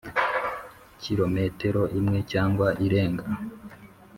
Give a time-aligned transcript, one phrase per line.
[1.01, 3.25] kilometero imwe cyangwa irenga,